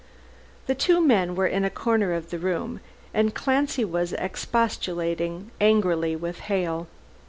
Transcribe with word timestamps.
The 0.65 0.73
two 0.73 0.99
men 0.99 1.35
were 1.35 1.45
in 1.45 1.63
a 1.63 1.69
corner 1.69 2.13
of 2.13 2.31
the 2.31 2.39
room, 2.39 2.79
and 3.13 3.35
Clancy 3.35 3.85
was 3.85 4.13
expostulating 4.13 5.51
angrily 5.59 6.15
with 6.15 6.39
Hale. 6.39 6.87